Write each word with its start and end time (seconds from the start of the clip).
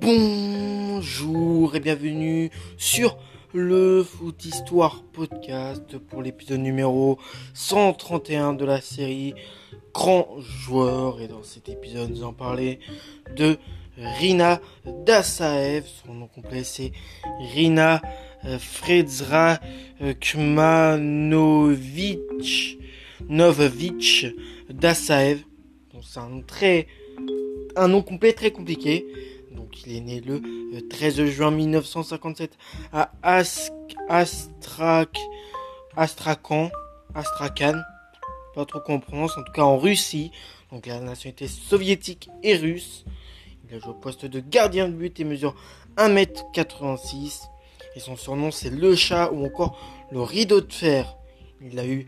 Bonjour 0.00 1.76
et 1.76 1.80
bienvenue 1.80 2.50
sur 2.78 3.18
le 3.52 4.02
Foot 4.02 4.46
Histoire 4.46 5.02
Podcast 5.12 5.98
pour 5.98 6.22
l'épisode 6.22 6.60
numéro 6.60 7.18
131 7.52 8.54
de 8.54 8.64
la 8.64 8.80
série 8.80 9.34
Grand 9.92 10.40
Joueur. 10.40 11.20
Et 11.20 11.28
dans 11.28 11.42
cet 11.42 11.68
épisode, 11.68 12.08
nous 12.10 12.22
allons 12.22 12.32
parler 12.32 12.80
de 13.36 13.58
Rina 13.98 14.62
Dasaev. 15.04 15.84
Son 16.06 16.14
nom 16.14 16.28
complet 16.28 16.64
c'est 16.64 16.92
Rina 17.52 18.00
euh, 18.46 18.58
Fredzra 18.58 19.58
euh, 20.00 20.14
Kmanovic 20.14 22.18
Novovic 23.28 24.28
Dasaev. 24.70 25.40
C'est 26.02 26.20
un 26.20 26.40
un 27.76 27.88
nom 27.88 28.02
complet 28.02 28.32
très 28.32 28.50
compliqué. 28.50 29.06
Il 29.86 29.96
est 29.96 30.00
né 30.00 30.20
le 30.20 30.40
13 30.88 31.24
juin 31.26 31.50
1957 31.50 32.56
à 32.92 33.10
Astrak, 33.22 35.18
Astrakhan, 35.96 36.70
Astrakhan, 37.14 37.80
pas 38.54 38.64
trop 38.64 38.80
qu'on 38.80 39.00
prononce, 39.00 39.36
en 39.36 39.42
tout 39.42 39.52
cas 39.52 39.62
en 39.62 39.78
Russie. 39.78 40.32
Donc 40.70 40.86
la 40.86 41.00
nationalité 41.00 41.48
soviétique 41.48 42.30
et 42.42 42.56
russe. 42.56 43.04
Il 43.68 43.76
a 43.76 43.78
joué 43.78 43.90
au 43.90 43.94
poste 43.94 44.26
de 44.26 44.40
gardien 44.40 44.88
de 44.88 44.94
but 44.94 45.18
et 45.20 45.24
mesure 45.24 45.54
1m86. 45.96 47.42
Et 47.96 48.00
son 48.00 48.16
surnom 48.16 48.50
c'est 48.50 48.70
le 48.70 48.94
chat 48.94 49.32
ou 49.32 49.44
encore 49.44 49.78
le 50.12 50.20
rideau 50.20 50.60
de 50.60 50.72
fer. 50.72 51.16
Il 51.60 51.78
a 51.78 51.86
eu 51.86 52.06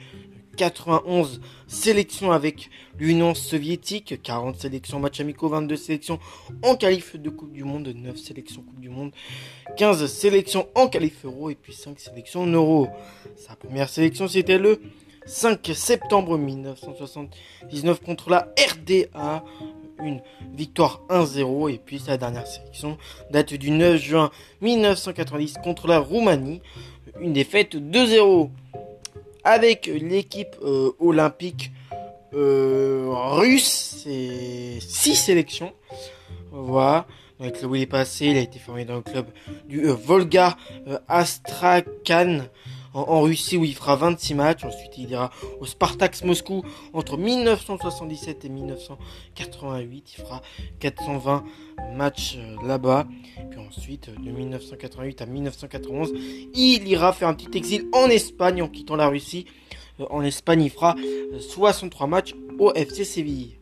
91 0.57 1.41
sélections 1.67 2.33
avec 2.33 2.71
l'Union 2.99 3.35
soviétique, 3.35 4.21
40 4.23 4.57
sélections 4.61 5.01
match 5.01 5.21
amicaux, 5.21 5.49
22 5.49 5.77
sélections 5.77 6.19
en 6.63 6.77
qualif 6.77 7.17
de 7.17 7.31
Coupe 7.31 7.53
du 7.53 7.65
Monde, 7.65 7.93
9 7.95 8.17
sélections 8.17 8.63
Coupe 8.63 8.81
du 8.81 8.89
Monde, 8.89 9.13
15 9.77 10.07
sélections 10.07 10.69
en 10.75 10.89
qualif 10.89 11.25
euro 11.25 11.51
et 11.51 11.55
puis 11.55 11.73
5 11.73 11.99
sélections 11.99 12.43
en 12.43 12.47
euro. 12.47 12.89
Sa 13.37 13.57
première 13.57 13.89
sélection 13.89 14.29
c'était 14.29 14.59
le 14.59 14.81
5 15.27 15.71
septembre 15.75 16.37
1979 16.37 18.01
contre 18.01 18.31
la 18.31 18.53
RDA, 18.59 19.45
une 20.03 20.21
victoire 20.55 21.03
1-0 21.09 21.73
et 21.73 21.79
puis 21.79 21.99
sa 21.99 22.17
dernière 22.17 22.47
sélection 22.47 22.99
date 23.31 23.55
du 23.55 23.71
9 23.71 24.01
juin 24.01 24.31
1990 24.61 25.55
contre 25.63 25.87
la 25.87 25.99
Roumanie, 25.99 26.61
une 27.21 27.33
défaite 27.33 27.77
2-0 27.77 28.51
avec 29.45 29.87
l'équipe 29.87 30.57
euh, 30.63 30.93
olympique 30.99 31.73
euh, 32.35 33.07
russe. 33.09 34.03
C'est 34.05 34.79
six 34.81 35.17
sélections. 35.17 35.73
Voilà. 36.51 37.07
Dans 37.39 37.47
le 37.47 37.51
club 37.51 37.71
où 37.71 37.75
est 37.77 37.87
passé, 37.87 38.27
il 38.27 38.37
a 38.37 38.41
été 38.41 38.59
formé 38.59 38.85
dans 38.85 38.97
le 38.97 39.03
club 39.03 39.27
du 39.67 39.87
euh, 39.87 39.95
Volga 39.95 40.57
Astrakhan 41.09 42.43
en, 42.95 43.23
Russie 43.23 43.57
où 43.57 43.65
il 43.65 43.75
fera 43.75 43.97
26 43.97 44.35
matchs. 44.35 44.65
Ensuite, 44.65 44.99
il 44.99 45.11
ira 45.11 45.31
au 45.61 45.67
Spartak 45.67 46.23
Moscou 46.25 46.63
entre 46.93 47.17
1977 47.17 48.45
et 48.45 48.49
1988. 48.49 50.15
Il 50.17 50.21
fera 50.23 50.43
420 50.81 51.45
matchs 51.95 52.39
là-bas. 52.65 53.07
Puis 53.51 53.61
ensuite, 53.61 54.11
de 54.11 54.31
1988 54.31 55.23
à 55.23 55.27
1991, 55.27 56.13
il 56.55 56.89
ira 56.89 57.13
faire 57.13 57.29
un 57.29 57.35
petit 57.35 57.57
exil 57.57 57.87
en 57.93 58.07
Espagne 58.09 58.63
en 58.63 58.69
quittant 58.69 58.97
la 58.97 59.09
Russie. 59.09 59.47
Euh, 60.01 60.07
en 60.11 60.23
Espagne, 60.23 60.63
il 60.63 60.71
fera 60.71 60.95
63 61.39 62.07
matchs 62.07 62.35
au 62.59 62.73
FC 62.73 63.05
Séville. 63.05 63.59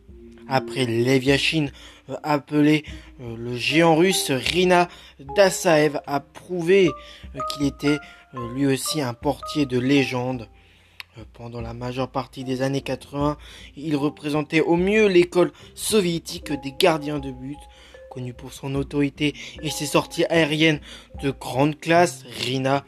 Après 0.53 0.85
Leviachin, 0.85 1.67
euh, 2.09 2.17
appelé 2.23 2.83
euh, 3.21 3.37
le 3.37 3.55
géant 3.55 3.95
russe, 3.95 4.31
Rina 4.31 4.89
Dasaev 5.37 6.01
a 6.05 6.19
prouvé 6.19 6.91
qu'il 7.53 7.65
était 7.65 7.97
lui 8.53 8.67
aussi 8.67 9.01
un 9.01 9.13
portier 9.13 9.65
de 9.65 9.79
légende. 9.79 10.49
Pendant 11.33 11.61
la 11.61 11.73
majeure 11.73 12.09
partie 12.09 12.43
des 12.43 12.61
années 12.61 12.81
80, 12.81 13.37
il 13.77 13.95
représentait 13.95 14.59
au 14.59 14.75
mieux 14.75 15.07
l'école 15.07 15.53
soviétique 15.73 16.51
des 16.51 16.73
gardiens 16.77 17.19
de 17.19 17.31
but, 17.31 17.57
connu 18.09 18.33
pour 18.33 18.51
son 18.51 18.75
autorité 18.75 19.33
et 19.61 19.69
ses 19.69 19.85
sorties 19.85 20.25
aériennes 20.25 20.81
de 21.21 21.31
grande 21.31 21.79
classe. 21.79 22.23
Rina 22.45 22.83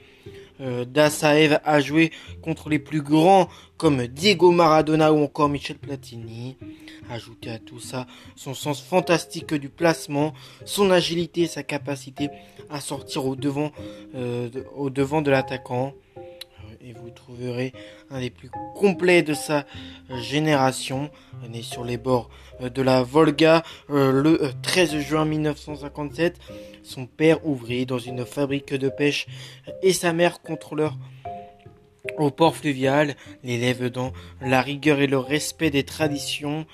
euh, 0.61 0.85
Dasaev 0.85 1.59
a 1.63 1.79
joué 1.79 2.11
contre 2.41 2.69
les 2.69 2.79
plus 2.79 3.01
grands 3.01 3.49
comme 3.77 4.07
Diego 4.07 4.51
Maradona 4.51 5.11
ou 5.11 5.23
encore 5.23 5.49
Michel 5.49 5.77
Platini. 5.77 6.57
Ajouté 7.09 7.49
à 7.49 7.59
tout 7.59 7.79
ça 7.79 8.07
son 8.35 8.53
sens 8.53 8.81
fantastique 8.81 9.53
du 9.53 9.69
placement, 9.69 10.33
son 10.65 10.89
agilité, 10.91 11.47
sa 11.47 11.63
capacité 11.63 12.29
à 12.69 12.79
sortir 12.79 13.25
au 13.25 13.35
devant, 13.35 13.71
euh, 14.15 14.49
au 14.75 14.89
devant 14.89 15.21
de 15.21 15.31
l'attaquant 15.31 15.93
et 16.85 16.93
vous 16.93 17.09
trouverez 17.09 17.71
un 18.09 18.19
des 18.19 18.29
plus 18.29 18.49
complets 18.75 19.23
de 19.23 19.33
sa 19.33 19.65
génération, 20.21 21.09
né 21.49 21.61
sur 21.61 21.83
les 21.83 21.97
bords 21.97 22.29
euh, 22.61 22.69
de 22.69 22.81
la 22.81 23.03
Volga 23.03 23.63
euh, 23.89 24.11
le 24.11 24.51
13 24.61 24.95
euh, 24.95 24.99
juin 24.99 25.25
1957. 25.25 26.39
Son 26.83 27.05
père 27.05 27.45
ouvrier 27.47 27.85
dans 27.85 27.99
une 27.99 28.25
fabrique 28.25 28.73
de 28.73 28.89
pêche 28.89 29.27
et 29.81 29.93
sa 29.93 30.11
mère 30.11 30.41
contrôleur 30.41 30.97
au 32.17 32.31
port 32.31 32.55
fluvial, 32.55 33.15
l'élève 33.43 33.89
dans 33.89 34.13
la 34.41 34.61
rigueur 34.61 34.99
et 34.99 35.07
le 35.07 35.17
respect 35.17 35.69
des 35.69 35.83
traditions. 35.83 36.65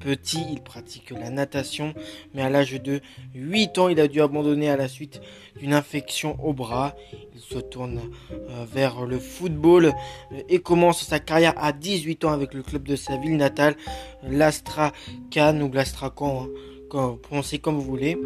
Petit, 0.00 0.44
il 0.50 0.60
pratique 0.62 1.10
la 1.10 1.30
natation, 1.30 1.94
mais 2.34 2.42
à 2.42 2.50
l'âge 2.50 2.72
de 2.72 3.00
8 3.34 3.78
ans, 3.78 3.88
il 3.88 4.00
a 4.00 4.08
dû 4.08 4.20
abandonner 4.20 4.68
à 4.68 4.76
la 4.76 4.88
suite 4.88 5.20
d'une 5.58 5.74
infection 5.74 6.36
au 6.44 6.52
bras. 6.52 6.94
Il 7.34 7.40
se 7.40 7.58
tourne 7.58 8.00
euh, 8.32 8.64
vers 8.72 9.04
le 9.04 9.18
football 9.18 9.86
euh, 9.86 10.42
et 10.48 10.60
commence 10.60 11.04
sa 11.04 11.18
carrière 11.18 11.54
à 11.56 11.72
18 11.72 12.24
ans 12.24 12.32
avec 12.32 12.54
le 12.54 12.62
club 12.62 12.84
de 12.84 12.96
sa 12.96 13.16
ville 13.16 13.36
natale, 13.36 13.76
l'Astrakhan 14.22 15.60
ou 15.60 15.72
l'Astrakhan, 15.72 16.48
hein, 16.92 17.18
prononcez 17.22 17.58
comme 17.58 17.76
vous 17.76 17.82
voulez 17.82 18.16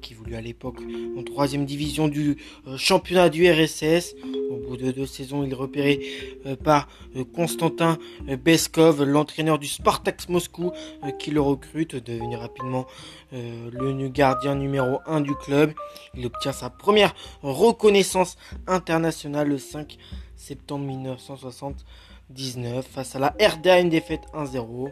qui 0.00 0.14
voulait 0.14 0.36
à 0.36 0.40
l'époque 0.40 0.78
en 1.16 1.22
troisième 1.22 1.66
division 1.66 2.08
du 2.08 2.36
euh, 2.66 2.76
championnat 2.76 3.28
du 3.28 3.50
RSS. 3.50 4.14
Au 4.50 4.56
bout 4.56 4.76
de 4.76 4.90
deux 4.90 5.06
saisons, 5.06 5.44
il 5.44 5.52
est 5.52 5.54
repéré 5.54 6.00
euh, 6.46 6.56
par 6.56 6.88
euh, 7.16 7.24
Konstantin 7.24 7.98
Beskov, 8.42 9.04
l'entraîneur 9.04 9.58
du 9.58 9.66
Spartak 9.66 10.28
Moscou, 10.28 10.72
qui 11.18 11.30
le 11.30 11.40
recrute, 11.40 11.96
devenir 11.96 12.40
rapidement 12.40 12.86
le 13.32 14.08
gardien 14.08 14.54
numéro 14.54 14.98
1 15.06 15.20
du 15.20 15.34
club. 15.34 15.72
Il 16.14 16.26
obtient 16.26 16.52
sa 16.52 16.70
première 16.70 17.14
reconnaissance 17.42 18.36
internationale 18.66 19.48
le 19.48 19.58
5 19.58 19.98
septembre 20.36 20.86
1979 20.86 22.86
face 22.86 23.16
à 23.16 23.18
la 23.18 23.34
RDA, 23.40 23.80
une 23.80 23.90
défaite 23.90 24.22
1-0 24.34 24.90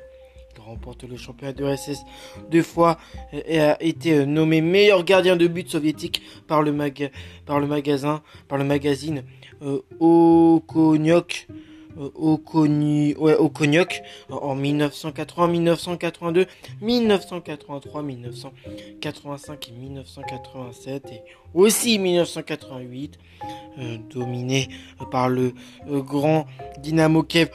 remporte 0.61 1.05
le 1.05 1.17
championnat 1.17 1.53
de 1.53 1.65
RSS 1.65 2.05
deux 2.51 2.63
fois 2.63 2.99
et 3.33 3.61
a 3.61 3.83
été 3.83 4.27
nommé 4.27 4.61
meilleur 4.61 5.05
gardien 5.05 5.37
de 5.37 5.47
but 5.47 5.69
soviétique 5.69 6.23
par 6.47 6.63
le, 6.63 6.73
magasin, 6.73 8.23
par 8.49 8.59
le 8.59 8.65
magazine 8.65 9.23
euh. 9.63 9.81
Euh, 11.99 12.11
au, 12.15 12.41
ouais, 12.57 13.37
au 13.37 13.49
Cognac 13.49 14.03
en 14.31 14.55
1980, 14.55 15.49
1982, 15.49 16.47
1983, 16.81 18.03
1985 18.03 19.69
et 19.69 19.73
1987 19.73 21.07
et 21.13 21.23
aussi 21.55 21.99
1988 21.99 23.19
euh, 23.79 23.99
dominé 24.11 24.69
par 25.11 25.29
le 25.29 25.55
euh, 25.91 26.01
grand 26.01 26.47
Dynamo 26.79 27.23
Kiev 27.23 27.51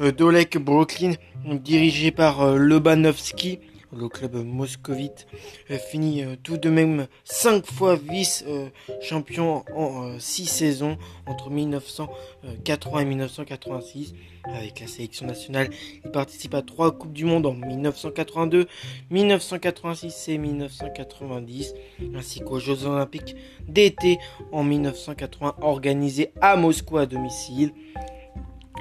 d'Olek 0.00 0.58
Brooklyn 0.58 1.12
dirigé 1.46 2.10
par 2.10 2.56
Lobanovski 2.56 3.60
le 3.96 4.08
club 4.08 4.34
moscovite 4.34 5.26
euh, 5.70 5.78
finit 5.78 6.22
euh, 6.22 6.36
tout 6.42 6.56
de 6.56 6.68
même 6.68 7.06
cinq 7.24 7.66
fois 7.66 7.96
vice-champion 7.96 9.64
en 9.74 10.08
euh, 10.08 10.18
six 10.18 10.46
saisons 10.46 10.98
entre 11.26 11.50
1980 11.50 13.00
et 13.00 13.04
1986. 13.04 14.14
Avec 14.46 14.80
la 14.80 14.86
sélection 14.86 15.26
nationale, 15.26 15.70
il 16.04 16.10
participe 16.10 16.52
à 16.54 16.60
trois 16.60 16.92
Coupes 16.92 17.14
du 17.14 17.24
Monde 17.24 17.46
en 17.46 17.54
1982, 17.54 18.66
1986 19.08 20.28
et 20.28 20.36
1990, 20.36 21.74
ainsi 22.14 22.40
qu'aux 22.40 22.58
Jeux 22.58 22.84
Olympiques 22.84 23.36
d'été 23.66 24.18
en 24.52 24.62
1980 24.62 25.54
organisés 25.62 26.32
à 26.42 26.56
Moscou 26.56 26.98
à 26.98 27.06
domicile. 27.06 27.72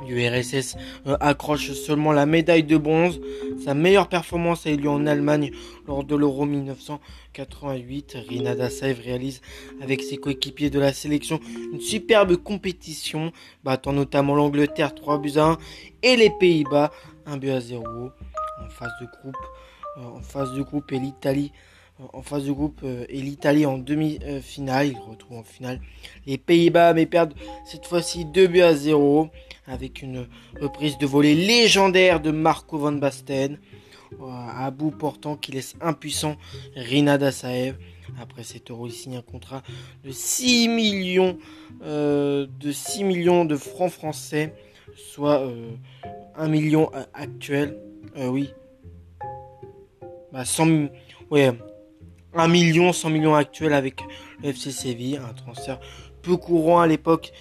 L'URSS 0.07 0.75
euh, 1.07 1.17
accroche 1.19 1.71
seulement 1.73 2.11
la 2.11 2.25
médaille 2.25 2.63
de 2.63 2.77
bronze. 2.77 3.19
Sa 3.63 3.73
meilleure 3.73 4.09
performance 4.09 4.65
a 4.65 4.71
eu 4.71 4.77
lieu 4.77 4.89
en 4.89 5.05
Allemagne 5.05 5.51
lors 5.87 6.03
de 6.03 6.15
l'Euro 6.15 6.45
1988. 6.45 8.17
Rina 8.27 8.55
Dasaev 8.55 8.99
réalise 9.01 9.41
avec 9.81 10.01
ses 10.01 10.17
coéquipiers 10.17 10.69
de 10.69 10.79
la 10.79 10.93
sélection 10.93 11.39
une 11.71 11.81
superbe 11.81 12.35
compétition, 12.37 13.31
battant 13.63 13.93
notamment 13.93 14.35
l'Angleterre 14.35 14.95
3 14.95 15.19
buts 15.19 15.37
à 15.37 15.45
1 15.45 15.57
et 16.03 16.15
les 16.15 16.29
Pays-Bas 16.29 16.91
1 17.25 17.37
but 17.37 17.51
à 17.51 17.61
0 17.61 17.83
en 17.85 18.69
phase 18.69 18.91
de. 19.01 19.07
Euh, 19.97 20.01
en 20.01 20.21
phase 20.21 20.53
de 20.53 20.63
groupe 20.63 20.91
et 20.91 20.97
l'Italie 20.97 21.51
en 22.11 22.21
phase 22.21 22.45
de 22.45 22.51
groupe 22.51 22.83
et 22.83 23.21
l'Italie 23.21 23.65
en 23.65 23.77
demi-finale. 23.77 24.87
Ils 24.87 24.97
retrouvent 24.97 25.37
en 25.37 25.43
finale 25.43 25.79
les 26.25 26.37
Pays-Bas, 26.37 26.93
mais 26.93 27.05
perdent 27.05 27.33
cette 27.65 27.85
fois-ci 27.85 28.25
2 28.25 28.47
buts 28.47 28.61
à 28.61 28.73
0 28.73 29.29
avec 29.67 30.01
une 30.01 30.27
reprise 30.59 30.97
de 30.97 31.05
volée 31.05 31.35
légendaire 31.35 32.19
de 32.19 32.31
Marco 32.31 32.77
Van 32.77 32.91
Basten 32.91 33.57
à 34.21 34.71
bout 34.71 34.91
portant 34.91 35.35
qui 35.35 35.51
laisse 35.51 35.75
impuissant 35.81 36.37
Rina 36.75 37.17
Dassaev. 37.17 37.75
Après 38.21 38.43
cet 38.43 38.69
euro, 38.69 38.87
il 38.87 38.91
signe 38.91 39.17
un 39.17 39.21
contrat 39.21 39.63
de 40.03 40.11
6 40.11 40.67
millions, 40.67 41.37
euh, 41.83 42.45
de 42.59 42.71
6 42.71 43.03
millions 43.03 43.45
de 43.45 43.55
francs 43.55 43.91
français, 43.91 44.53
soit 44.95 45.41
1 46.35 46.45
euh, 46.45 46.47
million 46.47 46.91
actuel. 47.13 47.77
Euh, 48.17 48.27
oui. 48.27 48.53
Bah 50.31 50.45
100, 50.45 50.89
ouais, 51.31 51.51
1 52.35 52.47
million, 52.47 52.93
100 52.93 53.09
millions 53.09 53.35
actuels 53.35 53.73
avec 53.73 54.01
le 54.41 54.49
FC. 54.49 55.17
Un 55.17 55.33
transfert 55.33 55.79
peu 56.21 56.37
courant 56.37 56.79
à 56.79 56.87
l'époque 56.87 57.33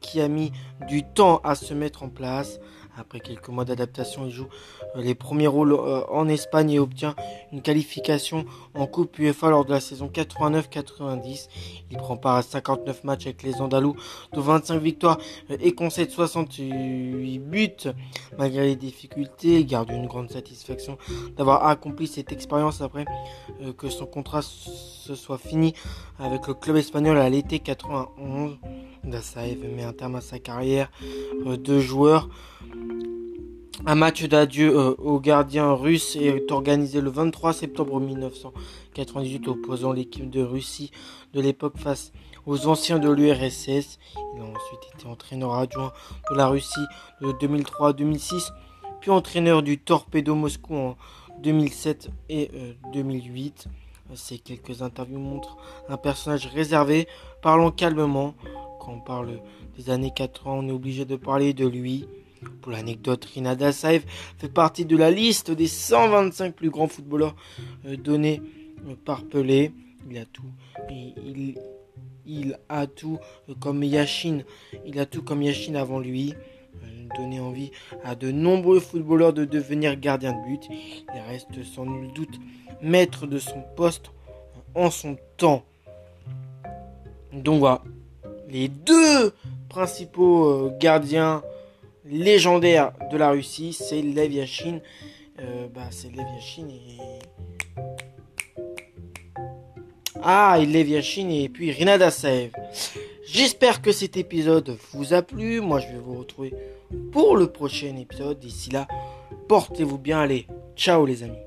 qui 0.00 0.20
a 0.20 0.28
mis 0.28 0.52
du 0.88 1.02
temps 1.02 1.40
à 1.44 1.54
se 1.54 1.74
mettre 1.74 2.02
en 2.02 2.08
place. 2.08 2.60
Après 3.00 3.18
quelques 3.20 3.48
mois 3.48 3.64
d'adaptation, 3.64 4.26
il 4.26 4.30
joue 4.30 4.48
euh, 4.94 5.00
les 5.00 5.14
premiers 5.14 5.46
rôles 5.46 5.72
euh, 5.72 6.02
en 6.10 6.28
Espagne 6.28 6.70
et 6.72 6.78
obtient 6.78 7.14
une 7.50 7.62
qualification 7.62 8.44
en 8.74 8.86
Coupe 8.86 9.18
UEFA 9.18 9.48
lors 9.48 9.64
de 9.64 9.70
la 9.70 9.80
saison 9.80 10.10
89-90. 10.12 11.48
Il 11.90 11.96
prend 11.96 12.18
part 12.18 12.36
à 12.36 12.42
59 12.42 13.04
matchs 13.04 13.24
avec 13.24 13.42
les 13.42 13.62
Andalous, 13.62 13.96
de 14.34 14.40
25 14.40 14.82
victoires 14.82 15.16
euh, 15.50 15.56
et 15.60 15.72
concède 15.72 16.10
68 16.10 17.38
buts. 17.38 17.70
Malgré 18.36 18.66
les 18.66 18.76
difficultés, 18.76 19.60
il 19.60 19.66
garde 19.66 19.90
une 19.90 20.06
grande 20.06 20.30
satisfaction 20.30 20.98
d'avoir 21.38 21.66
accompli 21.66 22.06
cette 22.06 22.32
expérience 22.32 22.82
après 22.82 23.06
que 23.78 23.88
son 23.88 24.04
contrat 24.04 24.42
se 24.42 25.14
soit 25.14 25.38
fini 25.38 25.72
avec 26.18 26.46
le 26.46 26.54
club 26.54 26.76
espagnol 26.76 27.16
à 27.16 27.30
l'été 27.30 27.60
91. 27.60 28.58
Dassaev 29.04 29.64
met 29.74 29.84
un 29.84 29.92
terme 29.92 30.16
à 30.16 30.20
sa 30.20 30.38
carrière 30.38 30.90
de 31.44 31.80
joueur. 31.80 32.28
Un 33.86 33.94
match 33.94 34.24
d'adieu 34.24 34.76
euh, 34.76 34.94
au 34.98 35.20
gardien 35.20 35.72
russe 35.72 36.14
est 36.14 36.52
organisé 36.52 37.00
le 37.00 37.08
23 37.08 37.54
septembre 37.54 37.98
1998 37.98 39.48
opposant 39.48 39.92
l'équipe 39.92 40.28
de 40.28 40.42
Russie 40.42 40.90
de 41.32 41.40
l'époque 41.40 41.78
face 41.78 42.12
aux 42.44 42.66
anciens 42.66 42.98
de 42.98 43.08
l'URSS. 43.10 43.98
Il 44.36 44.42
a 44.42 44.44
ensuite 44.44 44.80
été 44.94 45.06
entraîneur 45.06 45.54
adjoint 45.54 45.92
de 46.30 46.36
la 46.36 46.48
Russie 46.48 46.86
de 47.22 47.32
2003 47.40 47.88
à 47.88 47.92
2006, 47.94 48.52
puis 49.00 49.10
entraîneur 49.10 49.62
du 49.62 49.78
Torpedo 49.78 50.34
Moscou 50.34 50.76
en 50.76 50.96
2007 51.42 52.10
et 52.28 52.50
2008. 52.92 53.64
Euh, 53.66 54.14
Ces 54.14 54.38
quelques 54.38 54.82
interviews 54.82 55.18
montrent 55.18 55.56
un 55.88 55.96
personnage 55.96 56.46
réservé, 56.48 57.08
parlant 57.40 57.70
calmement. 57.70 58.34
Quand 58.80 58.92
on 58.92 59.00
parle 59.00 59.40
des 59.76 59.90
années 59.90 60.10
80, 60.14 60.50
on 60.50 60.68
est 60.68 60.72
obligé 60.72 61.04
de 61.04 61.16
parler 61.16 61.52
de 61.52 61.66
lui. 61.66 62.06
Pour 62.62 62.72
l'anecdote, 62.72 63.26
Rina 63.26 63.54
Dassaev 63.54 64.02
fait 64.38 64.48
partie 64.48 64.86
de 64.86 64.96
la 64.96 65.10
liste 65.10 65.50
des 65.50 65.66
125 65.66 66.54
plus 66.54 66.70
grands 66.70 66.88
footballeurs 66.88 67.36
euh, 67.84 67.96
donnés 67.98 68.40
euh, 68.88 68.94
par 69.04 69.24
Pelé. 69.24 69.72
Il 70.10 70.16
a 70.16 70.24
tout. 70.24 70.50
Il, 72.26 72.58
a 72.70 72.86
tout 72.86 73.18
euh, 73.50 73.54
comme 73.60 73.84
Yashin. 73.84 74.40
Il 74.86 74.98
a 74.98 75.04
tout 75.04 75.22
comme 75.22 75.42
Yashin 75.42 75.74
avant 75.74 75.98
lui. 75.98 76.34
Donné 77.16 77.40
envie 77.40 77.72
à 78.04 78.14
de 78.14 78.30
nombreux 78.30 78.80
footballeurs 78.80 79.32
de 79.32 79.44
devenir 79.44 79.98
gardien 79.98 80.32
de 80.32 80.48
but. 80.48 80.62
Il 80.70 81.20
reste 81.28 81.62
sans 81.64 81.84
nul 81.84 82.12
doute 82.14 82.38
maître 82.80 83.26
de 83.26 83.38
son 83.38 83.62
poste 83.76 84.12
en 84.74 84.90
son 84.90 85.18
temps. 85.36 85.64
Donc 87.32 87.58
voilà 87.58 87.82
les 88.50 88.68
deux 88.68 89.32
principaux 89.68 90.44
euh, 90.44 90.76
gardiens 90.78 91.42
légendaires 92.04 92.92
de 93.10 93.16
la 93.16 93.30
Russie, 93.30 93.72
c'est 93.72 94.02
Lev 94.02 94.32
Yashin. 94.32 94.80
Euh, 95.40 95.68
bah, 95.72 95.88
c'est 95.90 96.08
Lev 96.08 96.26
Yashin 96.34 96.68
et... 96.68 96.98
Ah, 100.22 100.58
et 100.60 100.66
Lev 100.66 100.88
Yashin 100.88 101.30
et 101.30 101.48
puis 101.48 101.72
rinadasev. 101.72 102.50
J'espère 103.26 103.80
que 103.80 103.92
cet 103.92 104.16
épisode 104.16 104.76
vous 104.92 105.14
a 105.14 105.22
plu. 105.22 105.60
Moi, 105.60 105.80
je 105.80 105.86
vais 105.86 105.98
vous 105.98 106.18
retrouver 106.18 106.52
pour 107.12 107.36
le 107.36 107.46
prochain 107.46 107.96
épisode. 107.96 108.40
D'ici 108.40 108.70
là, 108.70 108.88
portez-vous 109.48 109.98
bien. 109.98 110.20
Allez, 110.20 110.46
ciao 110.76 111.06
les 111.06 111.22
amis. 111.22 111.38